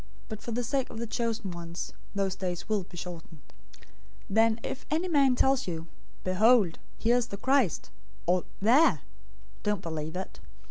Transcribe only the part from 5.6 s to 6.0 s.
you,